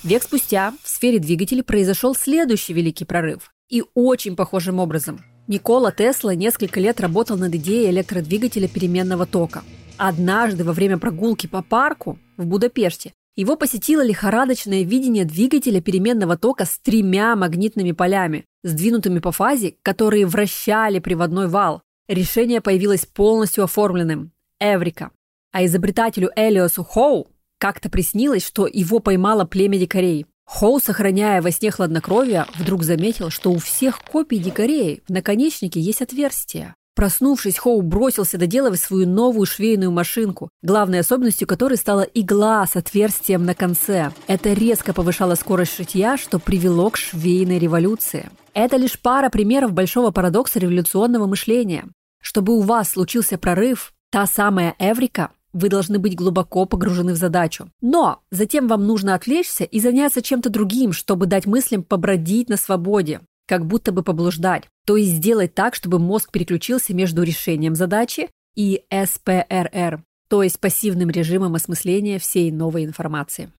Век 0.02 0.23
спустя 0.23 0.75
в 0.83 0.88
сфере 0.88 1.18
двигателей 1.18 1.62
произошел 1.62 2.14
следующий 2.14 2.73
великий 2.73 3.04
прорыв. 3.04 3.50
И 3.68 3.83
очень 3.95 4.37
похожим 4.37 4.80
образом. 4.80 5.25
Никола 5.47 5.92
Тесла 5.92 6.35
несколько 6.35 6.78
лет 6.78 7.00
работал 7.00 7.37
над 7.37 7.54
идеей 7.54 7.90
электродвигателя 7.90 8.68
переменного 8.68 9.25
тока. 9.25 9.62
Однажды 9.99 10.62
во 10.62 10.73
время 10.73 10.97
прогулки 10.97 11.49
по 11.49 11.61
парку 11.61 12.21
в 12.37 12.47
Будапеште 12.47 13.12
его 13.35 13.57
посетило 13.57 14.05
лихорадочное 14.05 14.83
видение 14.83 15.25
двигателя 15.25 15.81
переменного 15.81 16.37
тока 16.37 16.64
с 16.64 16.78
тремя 16.78 17.35
магнитными 17.35 17.90
полями, 17.93 18.45
сдвинутыми 18.62 19.19
по 19.19 19.33
фазе, 19.33 19.75
которые 19.83 20.26
вращали 20.26 21.00
приводной 21.00 21.49
вал. 21.49 21.83
Решение 22.09 22.61
появилось 22.61 23.07
полностью 23.07 23.64
оформленным– 23.64 24.31
Эврика. 24.61 25.11
А 25.52 25.64
изобретателю 25.64 26.31
Элиосу 26.37 26.85
Хоу 26.85 27.28
как-то 27.59 27.90
приснилось, 27.90 28.47
что 28.47 28.69
его 28.69 29.00
поймало 29.00 29.45
племя 29.45 29.78
дикарей. 29.78 30.26
Хоу, 30.45 30.78
сохраняя 30.78 31.43
во 31.43 31.50
сне 31.50 31.71
хладнокровие, 31.71 32.47
вдруг 32.57 32.85
заметил, 32.85 33.31
что 33.31 33.50
у 33.50 33.59
всех 33.59 34.00
копий 34.00 34.38
дикарей 34.38 35.02
в 35.09 35.11
наконечнике 35.12 35.81
есть 35.81 36.02
отверстие. 36.02 36.75
Проснувшись, 36.99 37.59
Хоу 37.59 37.81
бросился 37.83 38.38
доделывать 38.38 38.81
свою 38.81 39.07
новую 39.07 39.47
швейную 39.47 39.93
машинку, 39.93 40.49
главной 40.62 40.99
особенностью 40.99 41.47
которой 41.47 41.76
стала 41.76 42.00
игла 42.00 42.67
с 42.67 42.75
отверстием 42.75 43.45
на 43.45 43.55
конце. 43.55 44.11
Это 44.26 44.52
резко 44.52 44.93
повышало 44.93 45.37
скорость 45.37 45.76
шитья, 45.76 46.17
что 46.17 46.40
привело 46.40 46.90
к 46.90 46.97
швейной 46.97 47.61
революции. 47.61 48.28
Это 48.52 48.76
лишь 48.76 48.99
пара 48.99 49.31
примеров 49.31 49.75
большого 49.75 50.11
парадокса 50.11 50.59
революционного 50.59 51.26
мышления. 51.26 51.85
Чтобы 52.21 52.59
у 52.59 52.62
вас 52.62 52.90
случился 52.90 53.38
прорыв, 53.38 53.93
та 54.11 54.26
самая 54.26 54.75
Эврика, 54.81 55.31
вы 55.52 55.69
должны 55.69 56.00
быть 56.00 56.17
глубоко 56.17 56.64
погружены 56.64 57.12
в 57.12 57.17
задачу. 57.17 57.71
Но 57.81 58.23
затем 58.33 58.67
вам 58.67 58.88
нужно 58.88 59.14
отвлечься 59.14 59.62
и 59.62 59.78
заняться 59.78 60.21
чем-то 60.21 60.50
другим, 60.50 60.93
чтобы 60.93 61.26
дать 61.26 61.47
мыслям 61.47 61.85
побродить 61.85 62.49
на 62.49 62.57
свободе. 62.57 63.21
Как 63.49 63.67
будто 63.67 63.90
бы 63.90 64.02
поблуждать, 64.02 64.64
то 64.87 64.97
есть 64.97 65.12
сделать 65.12 65.55
так, 65.55 65.75
чтобы 65.75 65.99
мозг 65.99 66.31
переключился 66.31 66.95
между 66.95 67.23
решением 67.23 67.75
задачи 67.75 68.28
и 68.55 68.83
СПРР, 68.93 70.05
то 70.28 70.43
есть 70.43 70.61
пассивным 70.61 71.09
режимом 71.09 71.55
осмысления 71.55 72.19
всей 72.19 72.52
новой 72.52 72.85
информации. 72.85 73.50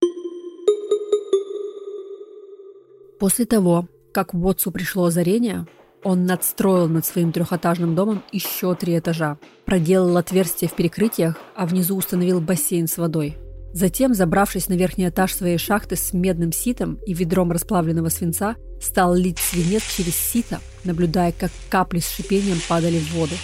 После 3.20 3.46
того, 3.46 3.88
как 4.14 4.34
Уотсу 4.34 4.72
пришло 4.72 5.06
озарение, 5.06 5.68
он 6.04 6.26
надстроил 6.26 6.88
над 6.88 7.06
своим 7.06 7.34
трехэтажным 7.34 7.96
домом 7.96 8.24
еще 8.32 8.76
три 8.76 8.98
этажа, 8.98 9.40
проделал 9.66 10.16
отверстия 10.16 10.70
в 10.70 10.76
перекрытиях, 10.76 11.36
а 11.56 11.66
внизу 11.66 11.98
установил 11.98 12.40
бассейн 12.40 12.88
с 12.88 12.98
водой. 12.98 13.38
Затем, 13.74 14.14
забравшись 14.14 14.68
на 14.68 14.74
верхний 14.74 15.10
этаж 15.10 15.34
своей 15.34 15.58
шахты 15.58 15.96
с 15.96 16.14
медным 16.14 16.52
ситом 16.52 16.96
и 17.06 17.14
ведром 17.14 17.52
расплавленного 17.52 18.10
свинца, 18.10 18.56
стал 18.82 19.14
лить 19.14 19.40
свинец 19.40 19.84
через 19.96 20.16
сито, 20.16 20.60
наблюдая, 20.84 21.34
как 21.38 21.52
капли 21.70 22.00
с 22.00 22.10
шипением 22.10 22.58
падали 22.68 23.00
в 23.00 23.14
воду. 23.14 23.36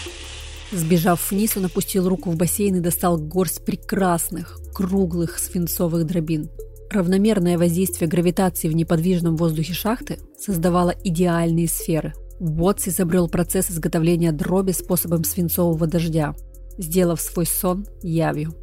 Сбежав 0.72 1.32
вниз, 1.32 1.56
он 1.58 1.66
опустил 1.66 2.10
руку 2.10 2.32
в 2.32 2.38
бассейн 2.38 2.76
и 2.78 2.80
достал 2.80 3.18
горсть 3.18 3.64
прекрасных, 3.66 4.60
круглых 4.74 5.38
свинцовых 5.38 6.06
дробин. 6.06 6.50
Равномерное 6.90 7.58
воздействие 7.58 8.10
гравитации 8.10 8.68
в 8.68 8.76
неподвижном 8.76 9.36
воздухе 9.36 9.74
шахты 9.74 10.18
создавало 10.40 10.94
идеальные 11.04 11.68
сферы– 11.68 12.14
Уотс 12.40 12.90
изобрел 12.90 13.30
процесс 13.30 13.72
изготовления 13.72 14.32
дроби 14.32 14.72
способом 14.72 15.24
свинцового 15.24 15.88
дождя, 15.88 16.36
сделав 16.78 17.22
свой 17.22 17.46
сон 17.46 17.86
явью. 18.02 18.54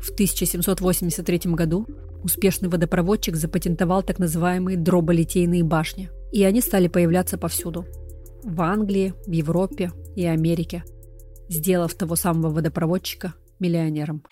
В 0.00 0.10
1783 0.10 1.52
году 1.52 1.86
успешный 2.22 2.68
водопроводчик 2.68 3.36
запатентовал 3.36 4.02
так 4.02 4.18
называемые 4.18 4.76
дроболитейные 4.76 5.64
башни, 5.64 6.10
и 6.32 6.42
они 6.44 6.60
стали 6.60 6.88
появляться 6.88 7.38
повсюду– 7.38 7.86
в 8.46 8.62
Англии, 8.62 9.12
в 9.26 9.32
Европе 9.32 9.90
и 10.14 10.24
Америке, 10.24 10.84
сделав 11.48 11.94
того 11.94 12.14
самого 12.14 12.50
водопроводчика 12.52 13.34
миллионером. 13.58 14.22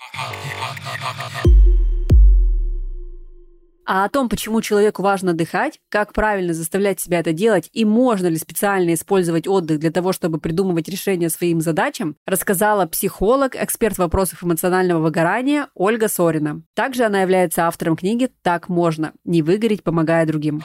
А 3.86 4.04
о 4.04 4.08
том, 4.08 4.28
почему 4.28 4.62
человеку 4.62 5.02
важно 5.02 5.32
отдыхать, 5.32 5.78
как 5.90 6.12
правильно 6.12 6.54
заставлять 6.54 7.00
себя 7.00 7.20
это 7.20 7.32
делать 7.32 7.68
и 7.72 7.84
можно 7.84 8.28
ли 8.28 8.36
специально 8.38 8.94
использовать 8.94 9.46
отдых 9.46 9.78
для 9.78 9.90
того, 9.90 10.12
чтобы 10.12 10.38
придумывать 10.38 10.88
решения 10.88 11.28
своим 11.28 11.60
задачам, 11.60 12.16
рассказала 12.26 12.86
психолог, 12.86 13.54
эксперт 13.56 13.96
в 13.96 13.98
вопросах 13.98 14.42
эмоционального 14.42 15.00
выгорания 15.00 15.68
Ольга 15.74 16.08
Сорина. 16.08 16.62
Также 16.74 17.04
она 17.04 17.20
является 17.22 17.66
автором 17.66 17.96
книги 17.96 18.30
«Так 18.42 18.68
можно. 18.68 19.12
Не 19.24 19.42
выгореть, 19.42 19.82
помогая 19.82 20.26
другим». 20.26 20.62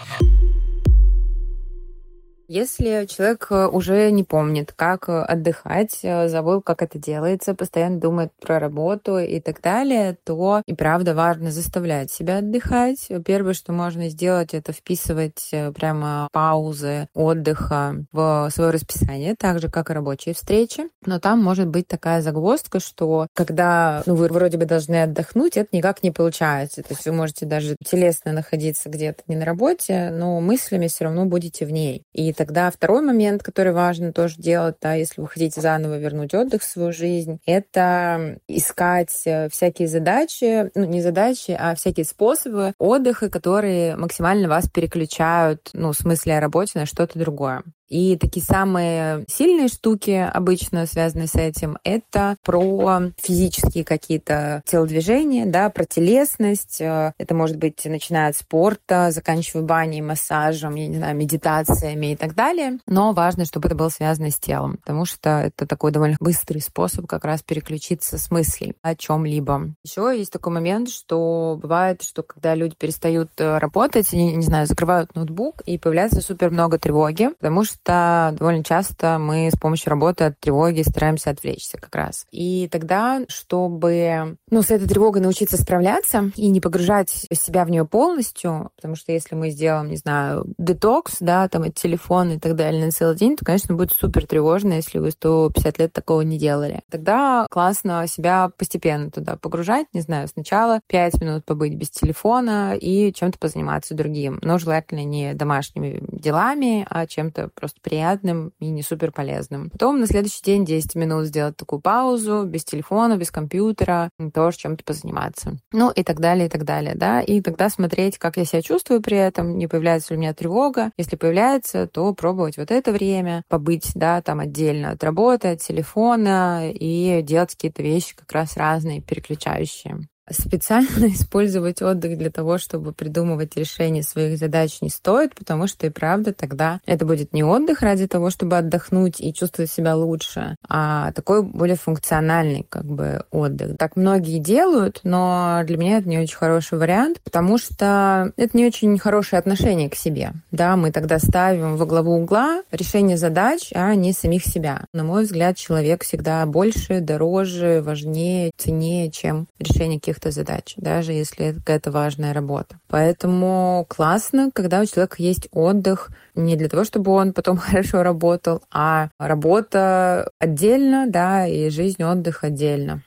Если 2.50 3.06
человек 3.06 3.46
э, 3.52 3.68
уже 3.68 4.10
не 4.10 4.24
помнит, 4.24 4.74
как 4.76 5.08
э, 5.08 5.22
отдыхать, 5.22 6.00
э, 6.02 6.28
забыл, 6.30 6.64
как 6.64 6.82
это 6.82 6.98
делается, 6.98 7.54
постоянно 7.54 8.00
думает 8.00 8.32
про 8.42 8.58
работу 8.58 9.20
и 9.20 9.40
так 9.40 9.62
далее, 9.62 10.18
то 10.24 10.64
и 10.66 10.74
правда 10.74 11.14
важно 11.14 11.52
заставлять 11.52 12.12
себя 12.12 12.40
отдыхать. 12.40 13.08
Первое, 13.24 13.54
что 13.54 13.72
можно 13.72 14.10
сделать, 14.10 14.56
это 14.56 14.74
вписывать 14.74 15.52
прямо 15.76 16.28
паузы 16.32 17.08
отдыха 17.14 18.04
в 18.12 18.50
свое 18.52 18.72
расписание, 18.72 19.36
так 19.38 19.60
же, 19.60 19.70
как 19.70 19.92
и 19.92 19.94
рабочие 19.94 20.34
встречи. 20.34 20.86
Но 21.06 21.20
там 21.20 21.44
может 21.44 21.68
быть 21.68 21.88
такая 21.88 22.24
загвоздка, 22.24 22.80
что 22.80 23.28
когда 23.36 24.02
ну, 24.08 24.16
вы 24.16 24.28
вроде 24.28 24.58
бы 24.58 24.66
должны 24.66 25.04
отдохнуть, 25.04 25.56
это 25.56 25.70
никак 25.72 26.02
не 26.02 26.10
получается. 26.10 26.82
То 26.82 26.96
есть 26.96 27.06
вы 27.06 27.12
можете 27.12 27.46
даже 27.46 27.76
телесно 27.86 28.32
находиться 28.32 28.90
где-то 28.90 29.22
не 29.28 29.36
на 29.36 29.46
работе, 29.46 30.10
но 30.12 30.42
мыслями 30.42 30.88
все 30.88 31.04
равно 31.04 31.26
будете 31.26 31.68
в 31.68 31.72
ней. 31.72 32.02
И 32.12 32.34
тогда 32.40 32.72
второй 32.72 33.02
момент, 33.02 33.44
который 33.44 33.74
важно 33.74 34.14
тоже 34.14 34.36
делать, 34.38 34.78
да, 34.82 34.94
если 34.94 35.20
вы 35.20 35.28
хотите 35.28 35.60
заново 35.60 35.98
вернуть 35.98 36.34
отдых 36.34 36.62
в 36.62 36.66
свою 36.66 36.94
жизнь, 36.94 37.42
это 37.46 38.40
искать 38.48 39.24
э, 39.26 39.50
всякие 39.50 39.90
задачи, 39.90 40.72
ну 40.74 40.86
не 40.86 41.02
задачи, 41.02 41.52
а 41.60 41.76
всякие 41.76 42.06
способы 42.06 42.72
отдыха, 42.80 43.30
которые 43.30 43.98
максимально 43.98 44.48
вас 44.48 44.70
переключают, 44.70 45.70
ну, 45.74 45.92
в 45.92 45.98
смысле 45.98 46.38
о 46.38 46.40
работе 46.40 46.80
на 46.80 46.86
что-то 46.86 47.20
другое. 47.20 47.64
И 47.90 48.18
такие 48.18 48.46
самые 48.46 49.26
сильные 49.28 49.68
штуки, 49.68 50.12
обычно 50.12 50.86
связанные 50.86 51.28
с 51.28 51.36
этим, 51.36 51.78
это 51.84 52.38
про 52.44 53.02
физические 53.18 53.84
какие-то 53.84 54.62
телодвижения, 54.66 55.46
да, 55.46 55.70
про 55.70 55.86
телесность. 55.86 56.80
Э, 56.82 57.14
это 57.18 57.34
может 57.34 57.58
быть 57.58 57.84
начиная 57.86 58.30
от 58.30 58.38
спорта, 58.38 59.12
заканчивая 59.12 59.64
баней, 59.64 60.02
массажем, 60.02 60.76
я 60.76 60.88
не 60.88 60.98
знаю, 60.98 61.16
медитациями 61.16 62.14
и 62.14 62.16
так 62.16 62.36
далее. 62.36 62.80
Но 62.86 63.12
важно, 63.14 63.46
чтобы 63.46 63.68
это 63.68 63.76
было 63.76 63.90
связано 63.90 64.30
с 64.30 64.40
телом, 64.40 64.78
потому 64.78 65.06
что 65.06 65.30
это 65.30 65.66
такой 65.66 65.92
довольно 65.92 66.18
быстрый 66.20 66.60
способ 66.60 67.08
как 67.08 67.26
раз 67.26 67.42
переключиться 67.42 68.18
с 68.18 68.30
мыслей 68.30 68.76
о 68.82 68.96
чем-либо. 68.96 69.74
Еще 69.84 70.14
есть 70.16 70.32
такой 70.32 70.54
момент, 70.54 70.90
что 70.90 71.58
бывает, 71.62 72.04
что 72.04 72.22
когда 72.24 72.54
люди 72.54 72.76
перестают 72.78 73.32
э, 73.38 73.58
работать, 73.58 74.14
они, 74.14 74.36
не 74.36 74.44
знаю, 74.44 74.68
закрывают 74.68 75.16
ноутбук, 75.16 75.62
и 75.66 75.78
появляется 75.78 76.22
супер 76.22 76.52
много 76.52 76.78
тревоги, 76.78 77.30
потому 77.40 77.64
что 77.64 77.79
что 77.90 78.36
довольно 78.38 78.64
часто 78.64 79.18
мы 79.18 79.50
с 79.52 79.58
помощью 79.58 79.90
работы 79.90 80.26
от 80.26 80.40
тревоги 80.40 80.82
стараемся 80.82 81.32
отвлечься 81.32 81.78
как 81.78 81.94
раз. 81.96 82.26
И 82.32 82.68
тогда, 82.72 83.22
чтобы 83.28 84.38
ну, 84.50 84.62
с 84.62 84.72
этой 84.72 84.88
тревогой 84.88 85.22
научиться 85.22 85.58
справляться 85.58 86.32
и 86.36 86.50
не 86.50 86.62
погружать 86.62 87.10
себя 87.10 87.66
в 87.66 87.72
нее 87.72 87.86
полностью, 87.86 88.72
потому 88.76 88.96
что 88.96 89.12
если 89.12 89.36
мы 89.36 89.50
сделаем, 89.50 89.90
не 89.90 89.98
знаю, 89.98 90.46
детокс, 90.58 91.18
да, 91.20 91.48
там 91.48 91.64
от 91.64 91.76
телефона 91.76 92.34
и 92.34 92.40
так 92.40 92.56
далее 92.56 92.86
на 92.86 92.92
целый 92.92 93.16
день, 93.16 93.36
то, 93.36 93.46
конечно, 93.46 93.76
будет 93.76 93.92
супер 93.92 94.28
тревожно, 94.28 94.74
если 94.74 95.00
вы 95.00 95.12
150 95.12 95.80
лет 95.80 95.94
такого 95.94 96.22
не 96.22 96.38
делали. 96.38 96.82
Тогда 96.90 97.48
классно 97.50 98.06
себя 98.08 98.52
постепенно 98.58 99.10
туда 99.10 99.36
погружать, 99.36 99.88
не 99.94 100.02
знаю, 100.02 100.28
сначала 100.28 100.82
5 100.88 101.22
минут 101.22 101.46
побыть 101.46 101.76
без 101.76 101.90
телефона 101.90 102.76
и 102.76 103.12
чем-то 103.14 103.40
позаниматься 103.40 103.96
другим. 103.96 104.40
Но 104.42 104.58
желательно 104.60 105.04
не 105.04 105.34
домашними 105.34 106.02
делами, 106.12 106.86
а 106.90 107.08
чем-то 107.08 107.50
просто 107.56 107.69
просто 107.70 107.82
приятным 107.82 108.52
и 108.60 108.70
не 108.70 108.82
супер 108.82 109.12
полезным. 109.12 109.70
Потом 109.70 110.00
на 110.00 110.08
следующий 110.08 110.42
день 110.44 110.66
10 110.66 110.96
минут 110.96 111.26
сделать 111.26 111.56
такую 111.56 111.82
паузу, 111.82 112.44
без 112.46 112.64
телефона, 112.64 113.18
без 113.18 113.32
компьютера, 113.32 114.10
тоже 114.34 114.58
чем-то 114.58 114.84
позаниматься. 114.84 115.58
Ну 115.72 115.92
и 115.92 116.04
так 116.04 116.20
далее, 116.20 116.48
и 116.48 116.50
так 116.50 116.64
далее, 116.64 116.96
да. 116.96 117.22
И 117.22 117.42
тогда 117.42 117.70
смотреть, 117.70 118.18
как 118.18 118.38
я 118.38 118.46
себя 118.46 118.62
чувствую 118.62 119.02
при 119.02 119.18
этом, 119.18 119.58
не 119.58 119.68
появляется 119.68 120.14
ли 120.14 120.18
у 120.18 120.22
меня 120.22 120.34
тревога. 120.34 120.92
Если 120.98 121.16
появляется, 121.16 121.88
то 121.88 122.14
пробовать 122.14 122.58
вот 122.58 122.72
это 122.72 122.92
время, 122.92 123.44
побыть, 123.48 123.92
да, 123.96 124.22
там 124.22 124.40
отдельно 124.40 124.92
от 124.92 125.04
работы, 125.04 125.50
от 125.50 125.62
телефона 125.62 126.72
и 126.72 127.22
делать 127.22 127.52
какие-то 127.52 127.84
вещи 127.84 128.16
как 128.16 128.32
раз 128.32 128.58
разные, 128.58 129.02
переключающие. 129.02 130.00
Специально 130.32 131.08
использовать 131.14 131.82
отдых 131.82 132.18
для 132.18 132.30
того, 132.30 132.58
чтобы 132.58 132.94
придумывать 132.94 133.56
решение 133.56 134.04
своих 134.04 134.38
задач 134.38 134.82
не 134.82 134.90
стоит, 134.90 135.36
потому 135.36 135.68
что 135.68 135.88
и 135.88 135.90
правда 135.90 136.34
тогда 136.34 136.80
это 136.86 137.06
будет 137.06 137.34
не 137.34 137.44
отдых 137.44 137.82
ради 137.82 138.08
того, 138.08 138.30
чтобы 138.30 138.58
отдохнуть 138.58 139.20
и 139.20 139.34
чувствовать 139.34 139.72
себя 139.72 139.96
лучше, 139.96 140.56
а 140.68 141.12
такой 141.14 141.44
более 141.44 141.76
функциональный 141.76 142.66
как 142.70 142.86
бы 142.86 143.24
отдых. 143.32 143.78
Так 143.78 143.96
многие 143.96 144.40
делают, 144.40 145.02
но 145.04 145.62
для 145.66 145.78
меня 145.78 145.98
это 145.98 146.10
не 146.10 146.20
очень 146.20 146.38
хороший 146.38 146.78
вариант, 146.78 147.22
потому 147.24 147.58
что 147.58 148.32
это 148.38 148.58
не 148.58 148.66
очень 148.66 148.98
хорошее 148.98 149.40
отношение 149.40 149.90
к 149.90 149.96
себе. 149.96 150.34
Да, 150.52 150.76
мы 150.76 150.92
тогда 150.92 151.20
ставим 151.20 151.76
во 151.76 151.86
главу 151.86 152.14
угла 152.14 152.64
решение 152.72 153.18
задач, 153.18 153.72
а 153.74 153.96
не 153.96 154.14
самих 154.14 154.46
себя. 154.46 154.86
На 154.94 155.04
мой 155.04 155.24
взгляд, 155.24 155.58
человек 155.58 156.04
всегда 156.04 156.46
больше, 156.46 157.00
дороже, 157.02 157.82
важнее, 157.82 158.52
ценнее, 158.58 159.12
чем 159.12 159.48
решение 159.60 160.00
каких 160.00 160.19
каких-то 160.20 160.32
задач, 160.32 160.74
даже 160.78 161.14
если 161.14 161.48
это 161.48 161.60
какая-то 161.60 161.92
важная 161.92 162.34
работа. 162.34 162.80
Поэтому 162.88 163.86
классно, 163.88 164.52
когда 164.54 164.82
у 164.82 164.86
человека 164.86 165.16
есть 165.20 165.48
отдых 165.52 166.12
не 166.36 166.56
для 166.56 166.70
того, 166.70 166.84
чтобы 166.84 167.12
он 167.12 167.34
потом 167.34 167.58
хорошо 167.58 168.04
работал, 168.04 168.62
а 168.72 169.10
работа 169.20 170.30
отдельно, 170.40 171.06
да, 171.08 171.48
и 171.48 171.70
жизнь, 171.70 172.04
отдых 172.04 172.44
отдельно. 172.44 173.04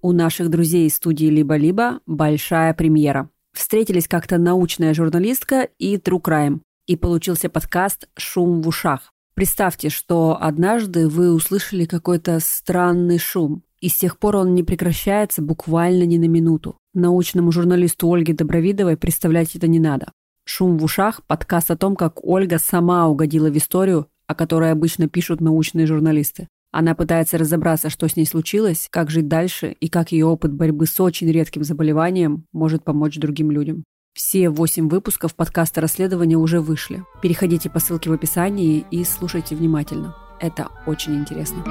У 0.00 0.12
наших 0.12 0.48
друзей 0.48 0.86
из 0.86 0.94
студии 0.94 1.26
«Либо-либо» 1.26 2.00
большая 2.06 2.72
премьера. 2.72 3.28
Встретились 3.52 4.06
как-то 4.06 4.38
научная 4.38 4.94
журналистка 4.94 5.68
и 5.78 5.96
True 5.96 6.22
Crime. 6.22 6.60
И 6.86 6.96
получился 6.96 7.48
подкаст 7.48 8.08
«Шум 8.16 8.62
в 8.62 8.68
ушах». 8.68 9.12
Представьте, 9.38 9.88
что 9.88 10.36
однажды 10.40 11.06
вы 11.06 11.32
услышали 11.32 11.84
какой-то 11.84 12.40
странный 12.40 13.18
шум, 13.18 13.62
и 13.80 13.88
с 13.88 13.94
тех 13.94 14.18
пор 14.18 14.34
он 14.34 14.56
не 14.56 14.64
прекращается 14.64 15.42
буквально 15.42 16.02
ни 16.02 16.18
на 16.18 16.24
минуту. 16.24 16.76
Научному 16.92 17.52
журналисту 17.52 18.12
Ольге 18.12 18.34
Добровидовой 18.34 18.96
представлять 18.96 19.54
это 19.54 19.68
не 19.68 19.78
надо. 19.78 20.10
«Шум 20.44 20.76
в 20.76 20.82
ушах»– 20.82 21.22
подкаст 21.28 21.70
о 21.70 21.76
том, 21.76 21.94
как 21.94 22.24
Ольга 22.24 22.58
сама 22.58 23.06
угодила 23.06 23.48
в 23.48 23.56
историю, 23.56 24.08
о 24.26 24.34
которой 24.34 24.72
обычно 24.72 25.08
пишут 25.08 25.40
научные 25.40 25.86
журналисты. 25.86 26.48
Она 26.72 26.96
пытается 26.96 27.38
разобраться, 27.38 27.90
что 27.90 28.08
с 28.08 28.16
ней 28.16 28.26
случилось, 28.26 28.88
как 28.90 29.08
жить 29.08 29.28
дальше 29.28 29.70
и 29.70 29.88
как 29.88 30.10
ее 30.10 30.26
опыт 30.26 30.52
борьбы 30.52 30.86
с 30.86 30.98
очень 30.98 31.30
редким 31.30 31.62
заболеванием 31.62 32.44
может 32.52 32.82
помочь 32.82 33.16
другим 33.18 33.52
людям. 33.52 33.84
Все 34.18 34.50
восемь 34.50 34.88
выпусков 34.88 35.36
подкаста 35.36 35.80
расследования 35.80 36.36
уже 36.36 36.60
вышли. 36.60 37.04
Переходите 37.22 37.70
по 37.70 37.78
ссылке 37.78 38.10
в 38.10 38.12
описании 38.12 38.84
и 38.90 39.04
слушайте 39.04 39.54
внимательно. 39.54 40.16
Это 40.40 40.70
очень 40.86 41.14
интересно. 41.14 41.62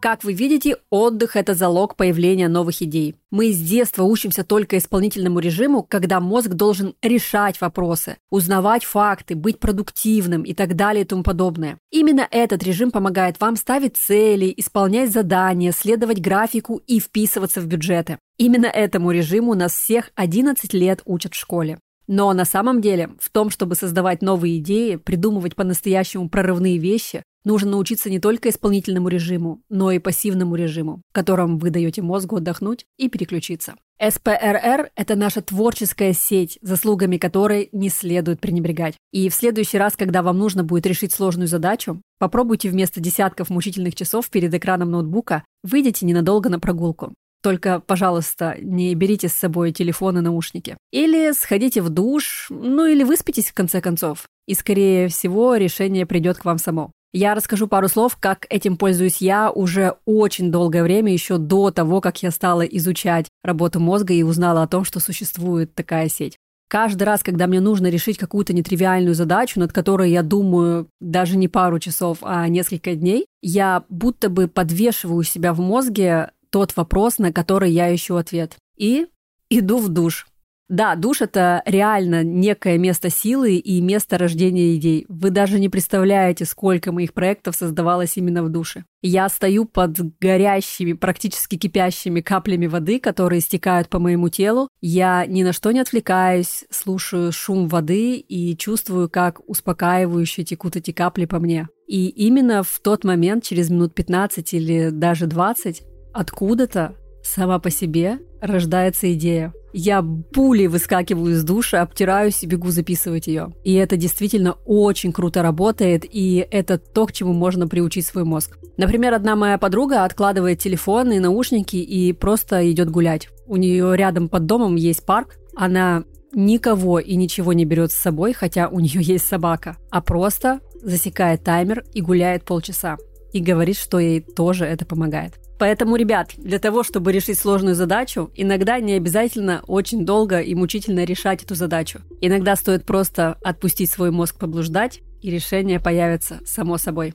Как 0.00 0.24
вы 0.24 0.32
видите, 0.32 0.77
отдых– 0.90 1.36
это 1.36 1.54
залог 1.54 1.96
появления 1.96 2.48
новых 2.48 2.82
идей. 2.82 3.16
Мы 3.30 3.52
с 3.52 3.60
детства 3.60 4.04
учимся 4.04 4.44
только 4.44 4.78
исполнительному 4.78 5.38
режиму, 5.38 5.82
когда 5.82 6.20
мозг 6.20 6.48
должен 6.48 6.94
решать 7.02 7.60
вопросы, 7.60 8.16
узнавать 8.30 8.84
факты, 8.84 9.34
быть 9.34 9.58
продуктивным 9.58 10.42
и 10.42 10.54
так 10.54 10.76
далее 10.76 11.04
и 11.04 11.06
тому 11.06 11.22
подобное. 11.22 11.78
Именно 11.90 12.26
этот 12.30 12.62
режим 12.62 12.90
помогает 12.90 13.40
вам 13.40 13.56
ставить 13.56 13.96
цели, 13.96 14.52
исполнять 14.56 15.12
задания, 15.12 15.72
следовать 15.72 16.20
графику 16.20 16.80
и 16.86 17.00
вписываться 17.00 17.60
в 17.60 17.66
бюджеты. 17.66 18.18
Именно 18.38 18.66
этому 18.66 19.10
режиму 19.10 19.54
нас 19.54 19.74
всех 19.74 20.10
11 20.14 20.72
лет 20.72 21.02
учат 21.04 21.34
в 21.34 21.38
школе. 21.38 21.78
Но 22.08 22.32
на 22.32 22.44
самом 22.44 22.80
деле 22.80 23.10
в 23.20 23.30
том, 23.30 23.50
чтобы 23.50 23.76
создавать 23.76 24.22
новые 24.22 24.58
идеи, 24.58 24.96
придумывать 24.96 25.54
по-настоящему 25.54 26.28
прорывные 26.28 26.78
вещи, 26.78 27.22
Нужно 27.44 27.70
научиться 27.70 28.10
не 28.10 28.18
только 28.18 28.50
исполнительному 28.50 29.08
режиму, 29.08 29.62
но 29.70 29.90
и 29.90 29.98
пассивному 29.98 30.54
режиму, 30.54 31.00
в 31.08 31.14
котором 31.14 31.58
вы 31.58 31.70
даете 31.70 32.02
мозгу 32.02 32.36
отдохнуть 32.36 32.84
и 32.98 33.08
переключиться. 33.08 33.74
СПРР– 33.98 34.90
это 34.96 35.16
наша 35.16 35.40
творческая 35.40 36.12
сеть, 36.12 36.58
заслугами 36.60 37.16
которой 37.16 37.68
не 37.72 37.88
следует 37.88 38.40
пренебрегать. 38.40 38.96
И 39.12 39.30
в 39.30 39.34
следующий 39.34 39.78
раз, 39.78 39.96
когда 39.96 40.22
вам 40.22 40.36
нужно 40.38 40.62
будет 40.62 40.86
решить 40.86 41.12
сложную 41.12 41.48
задачу, 41.48 42.02
попробуйте 42.18 42.68
вместо 42.68 43.00
десятков 43.00 43.50
мучительных 43.50 43.94
часов 43.94 44.28
перед 44.28 44.52
экраном 44.52 44.90
ноутбука 44.90 45.42
выйдите 45.62 46.04
ненадолго 46.04 46.50
на 46.50 46.60
прогулку. 46.60 47.14
Только, 47.42 47.80
пожалуйста, 47.80 48.56
не 48.60 48.94
берите 48.94 49.28
с 49.28 49.34
собой 49.34 49.72
телефон 49.72 50.18
и 50.18 50.20
наушники. 50.20 50.76
Или 50.92 51.32
сходите 51.32 51.82
в 51.82 51.88
душ, 51.88 52.48
ну 52.50 52.86
или 52.86 53.04
выспитесь 53.04 53.50
в 53.50 53.54
конце 53.54 53.80
концов. 53.80 54.26
И, 54.46 54.54
скорее 54.54 55.08
всего, 55.08 55.56
решение 55.56 56.06
придет 56.06 56.38
к 56.38 56.44
вам 56.44 56.58
само. 56.58 56.90
Я 57.12 57.34
расскажу 57.34 57.68
пару 57.68 57.88
слов, 57.88 58.18
как 58.20 58.46
этим 58.50 58.76
пользуюсь 58.76 59.18
я 59.18 59.50
уже 59.50 59.94
очень 60.04 60.50
долгое 60.50 60.82
время, 60.82 61.12
еще 61.12 61.38
до 61.38 61.70
того, 61.70 62.02
как 62.02 62.22
я 62.22 62.30
стала 62.30 62.62
изучать 62.62 63.26
работу 63.42 63.80
мозга 63.80 64.12
и 64.12 64.22
узнала 64.22 64.62
о 64.62 64.68
том, 64.68 64.84
что 64.84 65.00
существует 65.00 65.74
такая 65.74 66.08
сеть. 66.08 66.36
Каждый 66.68 67.04
раз, 67.04 67.22
когда 67.22 67.46
мне 67.46 67.60
нужно 67.60 67.86
решить 67.86 68.18
какую-то 68.18 68.52
нетривиальную 68.52 69.14
задачу, 69.14 69.58
над 69.58 69.72
которой 69.72 70.10
я 70.10 70.22
думаю 70.22 70.88
даже 71.00 71.38
не 71.38 71.48
пару 71.48 71.78
часов, 71.78 72.18
а 72.20 72.46
несколько 72.46 72.94
дней, 72.94 73.24
я 73.40 73.84
будто 73.88 74.28
бы 74.28 74.48
подвешиваю 74.48 75.22
себя 75.22 75.54
в 75.54 75.60
мозге 75.60 76.32
тот 76.50 76.76
вопрос, 76.76 77.18
на 77.18 77.32
который 77.32 77.70
я 77.70 77.94
ищу 77.94 78.16
ответ. 78.16 78.56
И 78.76 79.06
иду 79.50 79.78
в 79.78 79.88
душ. 79.88 80.26
Да, 80.68 80.96
душ— 80.96 81.20
это 81.22 81.62
реально 81.64 82.22
некое 82.22 82.76
место 82.76 83.08
силы 83.08 83.56
и 83.56 83.80
место 83.80 84.18
рождения 84.18 84.76
идей. 84.76 85.06
Вы 85.08 85.30
даже 85.30 85.58
не 85.58 85.70
представляете, 85.70 86.44
сколько 86.44 86.92
моих 86.92 87.14
проектов 87.14 87.56
создавалось 87.56 88.18
именно 88.18 88.42
в 88.42 88.50
душе. 88.50 88.84
Я 89.00 89.30
стою 89.30 89.64
под 89.64 89.96
горящими, 90.20 90.92
практически 90.92 91.56
кипящими 91.56 92.20
каплями 92.20 92.66
воды, 92.66 93.00
которые 93.00 93.40
стекают 93.40 93.88
по 93.88 93.98
моему 93.98 94.28
телу. 94.28 94.68
Я 94.82 95.24
ни 95.24 95.42
на 95.42 95.54
что 95.54 95.70
не 95.72 95.80
отвлекаюсь, 95.80 96.66
слушаю 96.68 97.32
шум 97.32 97.66
воды 97.68 98.16
и 98.16 98.54
чувствую, 98.54 99.08
как 99.08 99.40
успокаивающе 99.48 100.44
текут 100.44 100.76
эти 100.76 100.90
капли 100.90 101.24
по 101.24 101.38
мне. 101.38 101.68
И 101.86 102.08
именно 102.08 102.62
в 102.62 102.78
тот 102.80 103.04
момент, 103.04 103.42
через 103.42 103.70
минут 103.70 103.94
15 103.94 104.52
или 104.52 104.90
даже 104.90 105.26
20, 105.26 105.82
откуда-то 106.18 106.96
сама 107.22 107.60
по 107.60 107.70
себе 107.70 108.18
рождается 108.40 109.12
идея. 109.12 109.52
Я 109.72 110.02
пулей 110.02 110.66
выскакиваю 110.66 111.34
из 111.34 111.44
душа, 111.44 111.80
обтираюсь 111.80 112.42
и 112.42 112.46
бегу 112.46 112.70
записывать 112.70 113.28
ее. 113.28 113.52
И 113.62 113.74
это 113.74 113.96
действительно 113.96 114.56
очень 114.64 115.12
круто 115.12 115.42
работает, 115.42 116.04
и 116.10 116.44
это 116.50 116.78
то, 116.78 117.06
к 117.06 117.12
чему 117.12 117.32
можно 117.34 117.68
приучить 117.68 118.06
свой 118.06 118.24
мозг. 118.24 118.58
Например, 118.76 119.14
одна 119.14 119.36
моя 119.36 119.58
подруга 119.58 120.04
откладывает 120.04 120.58
телефон 120.58 121.12
и 121.12 121.20
наушники 121.20 121.76
и 121.76 122.12
просто 122.12 122.68
идет 122.70 122.90
гулять. 122.90 123.28
У 123.46 123.56
нее 123.56 123.96
рядом 123.96 124.28
под 124.28 124.46
домом 124.46 124.74
есть 124.74 125.06
парк, 125.06 125.36
она 125.54 126.04
никого 126.32 126.98
и 126.98 127.14
ничего 127.14 127.52
не 127.52 127.64
берет 127.64 127.92
с 127.92 127.96
собой, 127.96 128.32
хотя 128.32 128.68
у 128.68 128.80
нее 128.80 129.02
есть 129.02 129.26
собака, 129.26 129.76
а 129.90 130.00
просто 130.00 130.60
засекает 130.82 131.44
таймер 131.44 131.84
и 131.92 132.00
гуляет 132.00 132.44
полчаса. 132.44 132.96
И 133.32 133.40
говорит, 133.40 133.76
что 133.76 133.98
ей 133.98 134.20
тоже 134.20 134.64
это 134.64 134.84
помогает. 134.84 135.34
Поэтому, 135.58 135.96
ребят, 135.96 136.32
для 136.36 136.58
того, 136.58 136.82
чтобы 136.82 137.12
решить 137.12 137.38
сложную 137.38 137.74
задачу, 137.74 138.30
иногда 138.34 138.78
не 138.78 138.92
обязательно 138.92 139.62
очень 139.66 140.06
долго 140.06 140.40
и 140.40 140.54
мучительно 140.54 141.04
решать 141.04 141.42
эту 141.42 141.54
задачу. 141.54 142.00
Иногда 142.20 142.54
стоит 142.56 142.84
просто 142.84 143.36
отпустить 143.42 143.90
свой 143.90 144.10
мозг 144.10 144.38
поблуждать, 144.38 145.00
и 145.20 145.30
решение 145.30 145.80
появится 145.80 146.40
само 146.46 146.78
собой. 146.78 147.14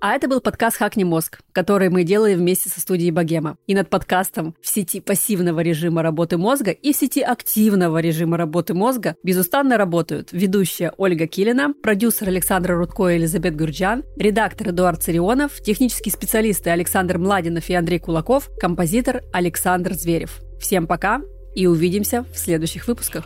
А 0.00 0.14
это 0.14 0.28
был 0.28 0.40
подкаст 0.40 0.76
«Хакни 0.76 1.04
мозг», 1.04 1.40
который 1.52 1.88
мы 1.88 2.04
делали 2.04 2.34
вместе 2.34 2.68
со 2.68 2.80
студией 2.80 3.10
Богема. 3.10 3.56
И 3.66 3.74
над 3.74 3.88
подкастом 3.88 4.54
в 4.60 4.68
сети 4.68 5.00
пассивного 5.00 5.60
режима 5.60 6.02
работы 6.02 6.36
мозга 6.36 6.70
и 6.70 6.92
в 6.92 6.96
сети 6.96 7.22
активного 7.22 7.98
режима 7.98 8.36
работы 8.36 8.74
мозга 8.74 9.16
безустанно 9.22 9.78
работают 9.78 10.28
ведущая 10.32 10.92
Ольга 10.98 11.26
Килина, 11.26 11.72
продюсер 11.82 12.28
Александр 12.28 12.72
Рудко 12.72 13.08
и 13.08 13.14
Елизабет 13.14 13.56
Гурджан, 13.56 14.04
редактор 14.16 14.68
Эдуард 14.68 15.02
Царионов, 15.02 15.60
технические 15.62 16.12
специалисты 16.12 16.70
Александр 16.70 17.18
Младинов 17.18 17.68
и 17.70 17.74
Андрей 17.74 17.98
Кулаков, 17.98 18.50
композитор 18.60 19.22
Александр 19.32 19.94
Зверев. 19.94 20.40
Всем 20.60 20.86
пока 20.86 21.22
и 21.54 21.66
увидимся 21.66 22.24
в 22.32 22.38
следующих 22.38 22.86
выпусках. 22.86 23.24